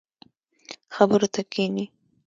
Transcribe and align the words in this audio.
خبرو 0.95 1.27
ته 1.33 1.41
کښیني. 1.51 1.85